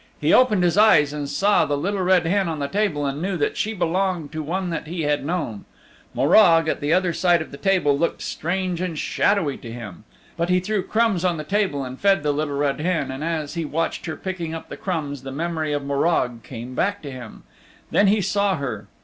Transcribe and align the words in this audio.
He 0.19 0.33
opened 0.33 0.63
his 0.63 0.79
eyes 0.79 1.13
and 1.13 1.29
saw 1.29 1.63
the 1.63 1.77
Little 1.77 2.01
Red 2.01 2.25
Hen 2.25 2.49
on 2.49 2.57
the 2.57 2.67
table 2.67 3.05
and 3.05 3.21
knew 3.21 3.37
that 3.37 3.55
she 3.55 3.71
belonged 3.71 4.31
to 4.31 4.41
one 4.41 4.71
that 4.71 4.87
he 4.87 5.03
had 5.03 5.23
known. 5.23 5.65
Morag, 6.15 6.67
at 6.67 6.81
the 6.81 6.91
other 6.91 7.13
side 7.13 7.39
of 7.39 7.51
the 7.51 7.57
table, 7.57 7.95
looked 7.95 8.23
strange 8.23 8.81
and 8.81 8.97
shadowy 8.97 9.57
to 9.57 9.71
him. 9.71 10.03
But 10.37 10.49
he 10.49 10.59
threw 10.59 10.81
crumbs 10.81 11.23
on 11.23 11.37
the 11.37 11.43
table 11.43 11.83
and 11.83 11.99
fed 12.01 12.23
the 12.23 12.33
Little 12.33 12.57
Red 12.57 12.79
Hen, 12.79 13.11
and 13.11 13.23
as 13.23 13.53
he 13.53 13.63
watched 13.63 14.07
her 14.07 14.15
picking 14.17 14.55
up 14.55 14.69
the 14.69 14.75
crumbs 14.75 15.21
the 15.21 15.31
memory 15.31 15.71
of 15.71 15.85
Morag 15.85 16.41
came 16.41 16.73
back 16.73 17.03
to 17.03 17.11
him. 17.11 17.43
Then 17.91 18.07
he 18.07 18.21
saw 18.21 18.55
her. 18.55 18.87